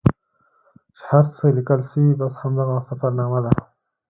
[0.95, 3.51] چې هر څه لیکل سوي بس همدغه سفرنامه ده.